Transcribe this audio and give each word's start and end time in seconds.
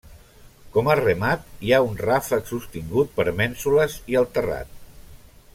Com 0.77 0.87
a 0.93 0.95
remat 0.99 1.43
hi 1.67 1.75
ha 1.77 1.83
un 1.89 2.01
ràfec 2.07 2.49
sostingut 2.53 3.15
per 3.21 3.29
mènsules 3.43 4.03
i 4.15 4.21
el 4.23 4.31
terrat. 4.39 4.77